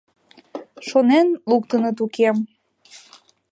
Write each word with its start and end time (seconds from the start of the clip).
Шонен 0.87 1.27
луктыныт 1.49 1.97
укем! 2.05 2.37